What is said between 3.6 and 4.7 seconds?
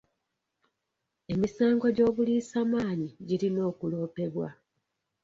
okuloopebwa.